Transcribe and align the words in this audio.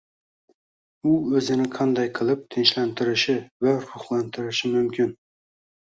u 1.11 1.11
o‘zini 1.41 1.67
qanday 1.75 2.09
qilib 2.19 2.41
tinchlantirishi 2.55 3.35
va 3.67 3.77
ruhlantirishi 3.87 4.73
mumkin? 4.77 5.17